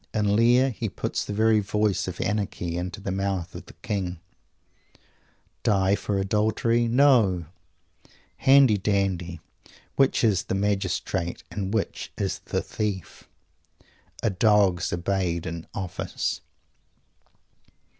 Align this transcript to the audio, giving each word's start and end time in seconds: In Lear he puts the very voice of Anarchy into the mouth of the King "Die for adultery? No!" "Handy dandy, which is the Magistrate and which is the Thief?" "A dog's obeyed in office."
In 0.15 0.35
Lear 0.35 0.71
he 0.71 0.89
puts 0.89 1.23
the 1.23 1.31
very 1.31 1.59
voice 1.59 2.07
of 2.07 2.19
Anarchy 2.19 2.75
into 2.75 2.99
the 2.99 3.11
mouth 3.11 3.53
of 3.53 3.67
the 3.67 3.75
King 3.83 4.19
"Die 5.61 5.93
for 5.93 6.17
adultery? 6.17 6.87
No!" 6.87 7.45
"Handy 8.37 8.79
dandy, 8.79 9.39
which 9.97 10.23
is 10.23 10.45
the 10.45 10.55
Magistrate 10.55 11.43
and 11.51 11.71
which 11.71 12.11
is 12.17 12.39
the 12.45 12.63
Thief?" 12.63 13.29
"A 14.23 14.31
dog's 14.31 14.91
obeyed 14.91 15.45
in 15.45 15.67
office." 15.75 16.41